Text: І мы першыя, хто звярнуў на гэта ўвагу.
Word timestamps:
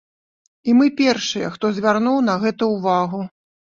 І 0.69 0.75
мы 0.79 0.87
першыя, 1.03 1.53
хто 1.59 1.65
звярнуў 1.79 2.17
на 2.35 2.41
гэта 2.49 2.63
ўвагу. 2.77 3.27